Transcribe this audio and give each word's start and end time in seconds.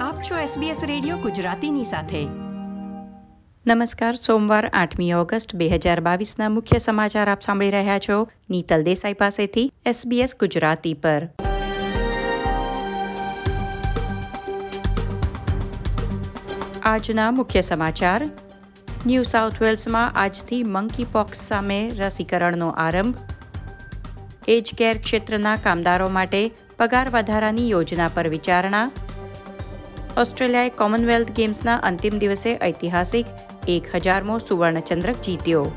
આપ 0.00 0.22
છો 0.22 0.34
SBS 0.34 0.86
radio 0.86 1.16
ગુજરાતીની 1.16 1.84
સાથે. 1.84 2.24
નમસ્કાર, 3.66 4.16
સોમવાર 4.16 4.70
આઠમી 4.72 5.12
ઓગસ્ટ 5.12 5.54
બે 5.54 5.68
હજાર 5.68 6.00
બાવીસના 6.00 6.48
મુખ્ય 6.48 6.78
સમાચાર 6.78 7.30
આપ 7.30 7.40
સાંભળી 7.40 7.70
રહ્યા 7.70 7.98
છો 7.98 8.28
નીતલ 8.50 8.82
દેસાઈ 8.82 9.12
પાસેથી 9.12 9.72
SBS 9.86 10.34
ગુજરાતી 10.40 10.94
પર. 10.94 11.28
આજના 16.82 17.30
મુખ્ય 17.30 17.60
સમાચાર. 17.60 18.26
ન્યૂ 19.06 19.22
સાઉથ 19.22 19.62
વેલ્સમાં 19.62 20.12
આજથી 20.14 20.62
મંકી 20.62 21.04
પોક્સ 21.04 21.38
સામે 21.38 21.92
રસીકરણનો 21.96 22.68
આરંભ. 22.68 23.16
એજ 24.48 24.74
કેર 24.78 24.98
ક્ષેત્રના 24.98 25.56
કામદારો 25.56 26.08
માટે 26.08 26.50
પગાર 26.76 27.10
વધારાની 27.10 27.70
યોજના 27.70 28.10
પર 28.14 28.28
વિચારણા. 28.28 28.90
ઓસ્ટ્રેલિયાએ 30.16 30.68
કોમનવેલ્થ 30.68 31.30
ગેમ્સના 31.30 31.76
અંતિમ 31.76 32.18
દિવસે 32.18 32.58
ઐતિહાસિક 32.62 33.26
એક 33.68 33.94
હજારમો 33.94 34.38
સુવર્ણચંદ્રક 34.38 35.16
જીત્યો. 35.16 35.72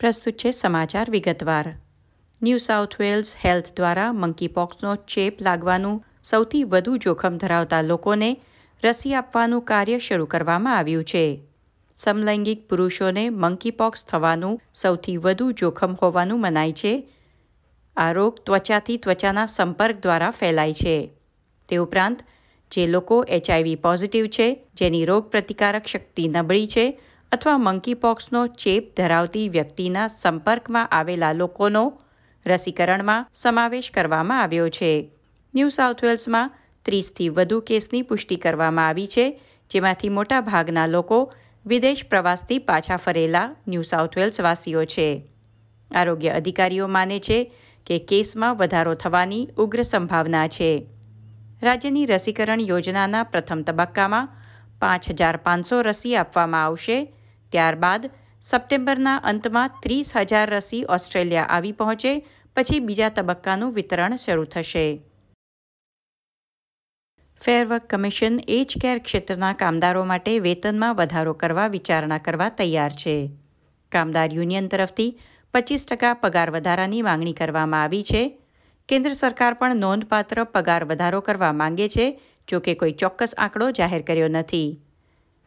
પ્રસ્તુત 0.00 0.34
છે 0.34 0.50
સમાચાર 0.50 1.10
વિગતવાર. 1.10 1.74
ન્યૂ 2.42 2.58
સાઉથ 2.58 3.00
વેલ્સ 3.00 3.36
હેલ્થ 3.44 3.76
દ્વારા 3.76 4.12
મંકીપોક્સનો 4.12 4.96
ચેપ 4.96 5.42
લાગવાનું 5.42 6.04
સૌથી 6.22 6.64
વધુ 6.64 6.96
જોખમ 6.96 7.36
ધરાવતા 7.36 7.82
લોકોને 7.82 8.40
રસી 8.84 9.14
આપવાનું 9.14 9.62
કાર્ય 9.62 9.98
શરૂ 9.98 10.26
કરવામાં 10.26 10.78
આવ્યું 10.78 11.04
છે. 11.04 11.49
સમલૈંગિક 12.00 12.60
પુરુષોને 12.68 13.24
મંકીપોક્સ 13.42 14.04
થવાનું 14.04 14.60
સૌથી 14.72 15.16
વધુ 15.16 15.46
જોખમ 15.52 15.92
હોવાનું 16.02 16.40
મનાય 16.40 16.72
છે. 16.72 16.92
આ 17.96 18.12
રોગ 18.12 18.34
ત્વચાથી 18.46 18.96
ત્વચાના 18.96 19.46
સંપર્ક 19.46 19.96
દ્વારા 20.02 20.30
ફેલાય 20.30 20.74
છે. 20.74 20.96
તે 21.68 21.76
ઉપરાંત, 21.76 22.18
જે 22.72 22.86
લોકો 22.86 23.16
એચઆઈવી 23.28 23.82
પોઝિટિવ 23.84 24.24
છે, 24.26 24.46
જેની 24.74 25.04
રોગ 25.04 25.24
પ્રતિકારક 25.30 25.84
શક્તિ 25.86 26.24
નબળી 26.28 26.66
છે 26.66 26.84
અથવા 27.32 27.58
મંકીપોક્સનો 27.58 28.40
ચેપ 28.60 28.84
ધરાવતી 28.96 29.48
વ્યક્તિના 29.48 30.08
સંપર્કમાં 30.08 30.90
આવેલા 30.90 31.32
લોકોનો 31.32 31.84
રસીકરણમાં 32.46 33.26
સમાવેશ 33.34 33.90
કરવામાં 33.90 34.42
આવ્યો 34.42 34.68
છે. 34.68 34.92
ન્યૂ 35.54 35.68
સાઉથ 35.68 36.02
વેલ્સમાં 36.02 36.52
ત્રીસથી 36.86 37.28
વધુ 37.28 37.60
કેસની 37.60 38.02
પુષ્ટિ 38.02 38.36
કરવામાં 38.36 38.88
આવી 38.88 39.06
છે, 39.06 39.26
જેમાંથી 39.70 40.16
મોટાભાગના 40.18 40.86
લોકો 40.86 41.18
વિદેશ 41.66 42.06
પ્રવાસથી 42.08 42.58
પાછા 42.58 42.96
ફરેલા 42.96 43.56
ન્યૂ 43.68 43.82
સાઉથ 43.82 44.16
વેલ્સવાસીઓ 44.16 44.84
છે. 44.84 45.28
આરોગ્ય 45.94 46.28
અધિકારીઓ 46.28 46.88
માને 46.88 47.18
છે 47.18 47.52
કે 47.86 47.98
કેસમાં 47.98 48.56
વધારો 48.56 48.94
થવાની 48.94 49.48
ઉગ્ર 49.56 49.82
સંભાવના 49.82 50.48
છે. 50.48 50.86
રાજ્યની 51.62 52.06
રસીકરણ 52.06 52.60
યોજનાના 52.60 53.22
પ્રથમ 53.22 53.62
તબક્કામાં 53.62 54.28
પાંચ 54.80 55.10
હજાર 55.10 55.36
પાંચસો 55.36 55.82
રસી 55.82 56.16
આપવામાં 56.16 56.64
આવશે. 56.64 57.14
ત્યારબાદ 57.52 58.10
સપ્ટેમ્બરના 58.40 59.16
અંતમાં 59.16 59.70
ત્રીસ 59.82 60.16
હજાર 60.16 60.50
રસી 60.50 60.84
ઓસ્ટ્રેલિયા 60.84 61.42
આવી 61.42 61.72
પહોંચે, 61.72 62.26
પછી 62.56 62.80
બીજા 62.80 63.08
તબક્કાનું 63.08 63.74
વિતરણ 63.74 64.16
શરૂ 64.16 64.44
થશે. 64.44 65.02
ફેરવર્ક 67.40 67.84
કમિશન 67.88 68.34
એજ 68.46 68.74
કેર 68.76 68.98
ક્ષેત્રના 69.00 69.56
કામદારો 69.56 70.00
માટે 70.04 70.32
વેતનમાં 70.38 70.96
વધારો 70.96 71.32
કરવા 71.34 71.68
વિચારણા 71.68 72.18
કરવા 72.18 72.48
તૈયાર 72.50 72.92
છે. 72.92 73.14
કામદાર 73.92 74.32
યુનિયન 74.32 74.66
તરફથી 74.68 75.16
પચીસ 75.54 75.86
ટકા 75.86 76.14
પગાર 76.14 76.50
વધારાની 76.50 77.00
માંગણી 77.02 77.32
કરવામાં 77.32 77.84
આવી 77.84 78.02
છે. 78.02 78.22
કેન્દ્ર 78.88 79.14
સરકાર 79.14 79.54
પણ 79.54 79.80
નોંધપાત્ર 79.80 80.44
પગાર 80.44 80.84
વધારો 80.84 81.20
કરવા 81.20 81.52
માંગે 81.52 81.88
છે 81.88 82.06
જો 82.48 82.60
કે 82.60 82.74
કોઈ 82.74 82.92
ચોક્કસ 82.92 83.32
આંકડો 83.36 83.70
જાહેર 83.72 84.02
કર્યો 84.02 84.28
નથી. 84.28 84.68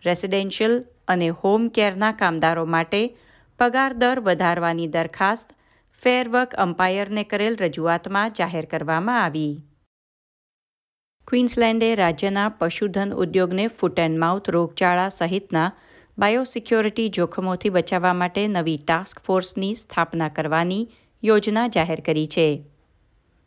રેસિડેન્શિયલ 0.03 0.73
અને 1.07 1.29
હોમ 1.29 1.69
કેરના 1.69 2.13
કામદારો 2.13 2.65
માટે 2.65 3.03
પગાર 3.59 3.93
દર 3.93 4.19
વધારવાની 4.19 4.87
દરખાસ્ત 4.87 5.53
ફેરવર્ક 6.01 6.57
અમ્પાયરને 6.57 7.23
કરેલ 7.23 7.53
રજૂઆતમાં 7.55 8.33
જાહેર 8.33 8.65
કરવામાં 8.65 9.21
આવી. 9.25 9.72
ક્વીન્સલેન્ડે 11.27 11.95
રાજ્યના 11.95 12.49
પશુધન 12.49 13.13
ઉદ્યોગને 13.13 13.67
ફૂટ 13.67 13.99
એન્ડ 13.99 14.19
માઉથ 14.19 14.49
રોગચાળા 14.49 15.09
સહિતના 15.09 15.71
બાયોસિક્યોરિટી 16.17 17.09
જોખમોથી 17.09 17.69
બચાવવા 17.69 18.13
માટે 18.13 18.47
નવી 18.47 18.77
ટાસ્ક 18.77 19.21
ફોર્સની 19.23 19.75
સ્થાપના 19.75 20.27
કરવાની 20.27 20.87
યોજના 21.23 21.67
જાહેર 21.67 21.99
કરી 21.99 22.27
છે. 22.27 22.63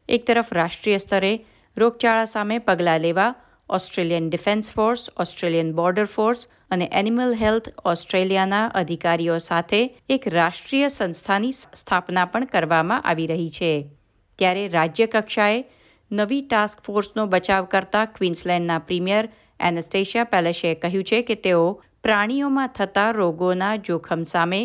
એક 0.09 0.27
તરફ 0.27 0.53
રાષ્ટ્રીય 0.53 0.99
સ્તરે 0.99 1.45
રોગચાળા 1.77 2.25
સામે 2.25 2.59
પગલાં 2.59 3.01
લેવા 3.01 3.35
Australian 3.69 4.31
defence 4.31 4.73
force, 4.73 5.11
Australian 5.17 5.73
border 5.73 6.05
force 6.05 6.49
અને 6.71 6.91
એનિમલ 6.93 7.35
હેલ્થ 7.35 7.69
ઓસ્ટ્રેલિયાના 7.85 8.67
અધિકારીઓ 8.67 9.39
સાથે 9.39 9.99
એક 10.09 10.29
રાષ્ટ્રીય 10.29 10.89
સંસ્થાની 10.89 11.53
સ્થાપના 11.53 12.25
પણ 12.25 12.45
કરવામાં 12.45 13.03
આવી 13.03 13.27
રહી 13.27 13.51
છે. 13.51 13.91
ત્યારે 14.39 14.69
રાજ્ય 14.69 15.07
કક્ષાએ 15.07 15.65
નવી 16.11 16.43
ટાસ્ક 16.43 16.81
ફોર્સનો 16.81 17.27
બચાવ 17.27 17.65
કરતા 17.65 18.05
ક્વીન્સલેન્ડના 18.05 18.79
પ્રીમિયર 18.79 19.29
એનેસ્ટેશિયા 19.61 20.25
પેલેશે 20.25 20.75
કહ્યું 20.75 21.05
છે 21.05 21.23
કે 21.23 21.35
તેઓ 21.35 21.83
પ્રાણીઓમાં 22.03 22.69
થતા 22.69 23.11
રોગોના 23.11 23.77
જોખમ 23.77 24.23
સામે 24.23 24.61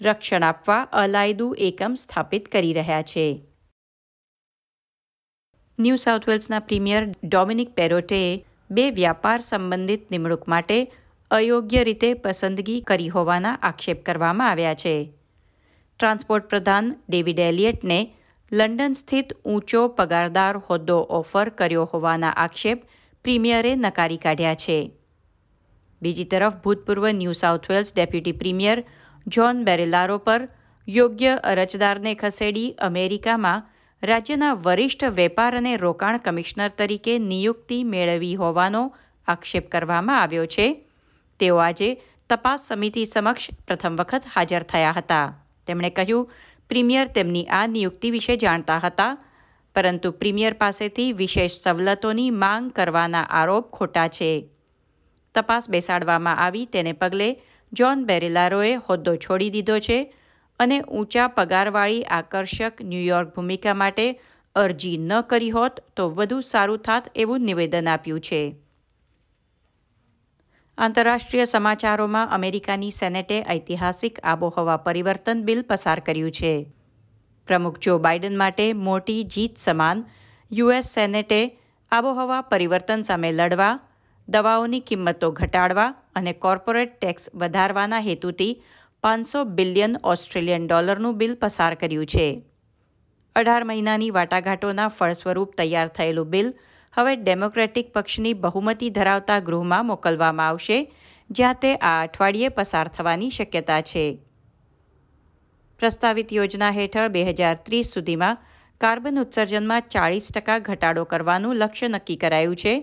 રક્ષણ 0.00 0.42
આપવા 0.42 0.82
અલાયદું 0.92 1.56
એકમ 1.58 1.94
સ્થાપિત 1.94 2.48
કરી 2.48 2.72
રહ્યા 2.72 3.02
છે. 3.02 3.26
ન્યૂ 5.78 5.96
સાઉથ 5.96 6.28
વેલ્સના 6.28 6.58
પ્રીમિયર 6.58 7.04
ડોમિનિક 7.24 7.74
પેરોટેએ 7.74 8.44
બે 8.70 8.90
વ્યાપાર 8.90 9.40
સંબંધિત 9.40 10.10
નિમણૂક 10.10 10.48
માટે 10.48 10.92
અયોગ્ય 11.30 11.84
રીતે 11.84 12.14
પસંદગી 12.14 12.80
કરી 12.80 13.08
હોવાના 13.08 13.58
આક્ષેપ 13.62 14.04
કરવામાં 14.04 14.50
આવ્યા 14.50 14.74
છે. 14.74 15.12
ટ્રાન્સપોર્ટ 16.00 16.44
પ્રધાન 16.44 16.94
ડેવિડ 17.08 17.38
એલિયટને 17.38 17.98
લંડન 18.52 18.92
સ્થિત 18.92 19.32
ઊંચો 19.44 19.88
પગારદાર 19.88 20.56
હોદ્દો 20.56 20.98
ઓફર 20.98 21.48
કર્યો 21.48 21.84
હોવાના 21.84 22.30
આક્ષેપ 22.30 22.82
પ્રીમિયરે 23.24 23.76
નકારી 23.76 24.16
કાઢ્યા 24.16 24.54
છે. 24.54 24.92
બીજી 26.02 26.24
તરફ 26.24 26.56
ભૂતપૂર્વ 26.56 27.10
new 27.10 27.32
south 27.32 27.70
wales 27.70 27.92
deputy 27.96 28.32
premier 28.32 28.84
John 29.26 29.64
Barilaro 29.64 30.18
પર 30.18 30.48
યોગ્ય 30.88 31.34
અરજદારને 31.34 32.14
ખસેડી 32.14 32.72
અમેરિકામાં 32.72 33.70
રાજ્યના 34.02 34.54
વરિષ્ઠ 34.54 35.04
વેપાર 35.04 35.56
અને 35.56 35.76
રોકાણ 35.76 36.18
કમિશનર 36.18 36.68
તરીકે 36.68 37.18
નિયુક્તિ 37.18 37.84
મેળવી 37.84 38.34
હોવાનો 38.34 38.96
આક્ષેપ 39.28 39.70
કરવામાં 39.70 40.22
આવ્યો 40.22 40.46
છે. 40.46 40.90
તેઓ 41.40 41.56
આજે 41.56 42.02
તપાસ 42.30 42.68
સમિતિ 42.68 43.06
સમક્ષ 43.06 43.48
પ્રથમ 43.66 43.96
વખત 43.96 44.22
હાજર 44.34 44.62
થયા 44.62 44.92
હતા. 44.92 45.40
તેમણે 45.66 45.90
કહ્યું 45.90 46.30
પ્રીમિયર 46.70 47.06
તેમની 47.06 47.46
આ 47.50 47.66
નિયુક્તિ 47.66 48.10
વિશે 48.10 48.36
જાણતા 48.36 48.78
હતા, 48.78 49.16
પરંતુ 49.76 50.12
પ્રીમિયર 50.12 50.54
પાસેથી 50.54 51.12
વિશેષ 51.12 51.60
સવલતોની 51.62 52.30
માંગ 52.30 52.72
કરવાના 52.72 53.22
આરોપ 53.30 53.70
ખોટા 53.70 54.08
છે. 54.08 54.48
તપાસ 55.34 55.70
બેસાડવામાં 55.70 56.38
આવી 56.38 56.66
તેને 56.66 56.92
પગલે 56.92 57.28
જ્હોન 57.72 58.04
બેરેલારોએ 58.04 58.74
હોદ્દો 58.74 59.16
છોડી 59.16 59.50
દીધો 59.50 59.78
છે 59.78 60.14
અને 60.60 60.80
ઊંચા 60.80 61.28
પગારવાળી 61.28 62.04
આકર્ષક 62.10 62.82
ન્યૂયોર્ક 62.82 63.34
ભૂમિકા 63.34 63.74
માટે 63.74 64.06
અરજી 64.56 64.96
ન 64.98 65.22
કરી 65.22 65.50
હોત 65.50 65.80
તો 65.96 66.08
વધુ 66.08 66.40
સારું 66.40 66.78
થાત 66.78 67.10
એવું 67.14 67.42
નિવેદન 67.42 67.88
આપ્યું 67.88 68.20
છે. 68.20 68.42
આંતરરાષ્ટ્રીય 70.78 71.44
સમાચારોમાં 71.44 72.30
અમેરિકાની 72.30 72.90
સેનેટે 72.90 73.42
ઐતિહાસિક 73.50 74.18
આબોહવા 74.24 74.76
પરિવર્તન 74.76 75.42
બિલ 75.42 75.62
પસાર 75.62 76.00
કર્યું 76.00 76.30
છે. 76.30 76.72
પ્રમુખ 77.46 77.78
જો 77.78 77.98
બાઇડન 77.98 78.38
માટે 78.38 78.72
મોટી 78.72 79.24
જીત 79.24 79.56
સમાન 79.56 80.04
યુએસ 80.52 80.84
સેનેટે 80.84 81.60
આબોહવા 81.92 82.40
પરિવર્તન 82.40 83.02
સામે 83.02 83.32
લડવા, 83.32 83.80
દવાઓની 84.28 84.80
કિંમતો 84.80 85.30
ઘટાડવા 85.30 85.94
અને 86.14 86.32
કોર્પોરેટ 86.32 87.00
ટેક્સ 87.00 87.30
વધારવાના 87.34 87.98
હેતુથી 87.98 88.62
પાંચસો 89.02 89.44
બિલિયન 89.44 89.96
ઓસ્ટ્રેલિયન 90.04 90.66
ડોલરનું 90.66 91.18
બિલ 91.18 91.34
પસાર 91.34 91.74
કર્યું 91.74 92.06
છે. 92.06 92.44
અઢાર 93.36 93.64
મહિનાની 93.64 94.10
વાટાઘાટોના 94.10 94.88
ફળ 94.88 95.12
સ્વરૂપ 95.12 95.56
તૈયાર 95.56 95.88
થયેલું 95.88 96.30
બિલ 96.30 96.54
હવે 96.96 97.16
ડેમોક્રેટિક 97.16 97.92
પક્ષની 97.92 98.34
બહુમતી 98.34 98.90
ધરાવતા 98.90 99.40
ગૃહમાં 99.40 99.86
મોકલવામાં 99.86 100.48
આવશે, 100.48 100.78
જ્યાં 101.30 101.54
તે 101.54 101.74
આ 101.74 102.02
અઠવાડિયે 102.02 102.48
પસાર 102.48 102.88
થવાની 102.88 103.30
શક્યતા 103.30 103.80
છે. 103.80 104.04
પ્રસ્તાવિત 105.80 106.32
યોજના 106.32 106.70
હેઠળ 106.70 107.08
બે 107.08 107.24
હજાર 107.24 107.56
ત્રીસ 107.56 107.90
સુધીમાં 107.94 108.38
કાર્બન 108.80 109.18
ઉત્સર્જનમાં 109.18 109.82
ચાળીસ 109.88 110.30
ટકા 110.32 110.58
ઘટાડો 110.58 111.04
કરવાનું 111.04 111.56
લક્ષ્ય 111.56 111.88
નક્કી 111.88 112.16
કરાયું 112.16 112.56
છે. 112.56 112.74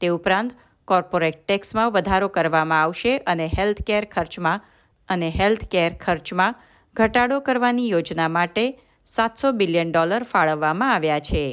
તે 0.00 0.06
ઉપરાંત 0.08 0.52
કોર્પોરેટ 0.88 1.38
ટેક્સમાં 1.46 1.92
વધારો 1.92 2.28
કરવામાં 2.28 2.82
આવશે 2.82 3.12
અને 3.26 3.46
હેલ્થ 3.58 3.82
કેર 3.82 4.04
ખર્ચમાં 4.04 4.64
અને 5.08 5.28
હેલ્થ 5.30 5.64
કેર 5.68 5.92
ખર્ચમાં 6.00 6.54
ઘટાડો 6.96 7.40
કરવાની 7.40 7.90
યોજના 7.90 8.28
માટે 8.28 8.64
સાતસો 9.06 9.52
બિલિયન 9.52 9.92
ડોલર 9.92 10.22
ફાળવવામાં 10.22 10.94
આવ્યા 10.94 11.18
છે. 11.18 11.44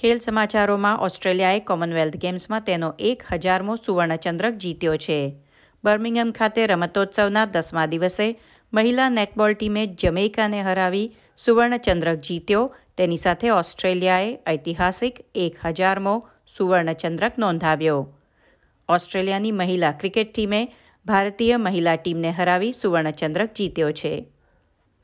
ખેલ 0.00 0.18
સમાચારોમાં 0.18 0.98
ઓસ્ટ્રેલિયાએ 0.98 1.60
કોમનવેલ્થ 1.60 2.16
ગેમ્સમાં 2.16 2.60
તેનો 2.60 2.94
એક 2.98 3.22
હજારમો 3.32 3.76
સુવર્ણચંદ્રક 3.76 4.54
જીત્યો 4.54 4.96
છે. 4.96 5.36
બર્મિંગમ 5.84 6.32
ખાતે 6.38 6.66
રમતોત્સવના 6.66 7.44
દસમા 7.44 7.86
દિવસે 7.86 8.40
મહિલા 8.72 9.08
નેટબોલ 9.08 9.52
ટીમે 9.52 9.86
જમૈકાને 9.86 10.62
હરાવી 10.62 11.16
સુવર્ણચંદ્રક 11.36 12.20
જીત્યો. 12.20 12.74
તેની 12.96 13.16
સાથે 13.16 13.50
ઓસ્ટ્રેલિયાએ 13.50 14.38
ઐતિહાસિક 14.48 15.18
એક 15.34 15.56
હજારમો 15.64 16.28
સુવર્ણચંદ્રક 16.56 17.38
નોંધાવ્યો. 17.38 18.14
ઓસ્ટ્રેલિયાની 18.88 19.52
મહિલા 19.52 19.92
ક્રિકેટ 19.92 20.34
ટીમે 20.34 20.74
ભારતીય 21.06 21.56
મહિલા 21.56 21.96
ટીમને 21.96 22.30
હરાવી 22.30 22.72
સુવર્ણચંદ્રક 22.72 23.54
જીત્યો 23.54 23.92
છે. 23.92 24.28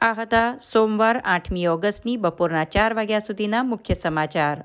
આ 0.01 0.13
હતા 0.13 0.59
સોમવાર, 0.73 1.23
આઠમી 1.25 1.67
ઓગસ્ટની 1.67 2.17
બપોરના 2.17 2.65
ચાર 2.65 2.95
વાગ્યા 2.95 3.19
સુધીના 3.19 3.63
મુખ્ય 3.63 3.95
સમાચાર. 3.95 4.65